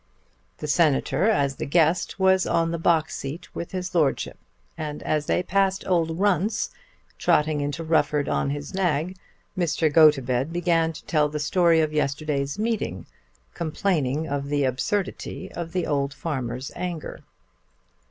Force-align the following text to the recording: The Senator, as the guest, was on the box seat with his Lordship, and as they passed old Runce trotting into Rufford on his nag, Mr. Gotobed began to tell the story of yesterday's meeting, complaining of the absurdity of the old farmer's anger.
The 0.57 0.67
Senator, 0.67 1.25
as 1.29 1.57
the 1.57 1.67
guest, 1.67 2.19
was 2.19 2.47
on 2.47 2.71
the 2.71 2.79
box 2.79 3.15
seat 3.15 3.53
with 3.53 3.71
his 3.71 3.93
Lordship, 3.93 4.39
and 4.75 5.03
as 5.03 5.27
they 5.27 5.43
passed 5.43 5.85
old 5.85 6.17
Runce 6.19 6.71
trotting 7.19 7.61
into 7.61 7.83
Rufford 7.83 8.27
on 8.27 8.49
his 8.49 8.73
nag, 8.73 9.15
Mr. 9.55 9.93
Gotobed 9.93 10.51
began 10.51 10.91
to 10.91 11.05
tell 11.05 11.29
the 11.29 11.37
story 11.39 11.81
of 11.81 11.93
yesterday's 11.93 12.57
meeting, 12.57 13.05
complaining 13.53 14.27
of 14.27 14.49
the 14.49 14.63
absurdity 14.63 15.51
of 15.51 15.71
the 15.71 15.85
old 15.85 16.15
farmer's 16.15 16.71
anger. 16.75 17.19